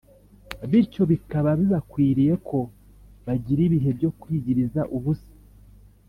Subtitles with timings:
[0.69, 2.59] bityo bikaba bibakwiriye ko
[3.25, 5.33] bagira ibihe byo kwiyiriza ubusa